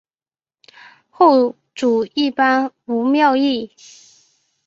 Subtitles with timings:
[1.11, 3.69] 后主一般无庙谥。